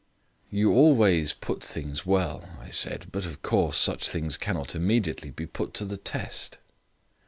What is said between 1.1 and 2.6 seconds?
put things well,"